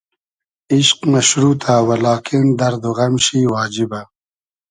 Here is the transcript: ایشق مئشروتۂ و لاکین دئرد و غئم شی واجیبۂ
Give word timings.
ایشق 0.71 0.99
مئشروتۂ 1.11 1.75
و 1.87 1.89
لاکین 2.03 2.45
دئرد 2.59 2.83
و 2.89 2.91
غئم 2.97 3.15
شی 3.25 3.41
واجیبۂ 3.53 4.01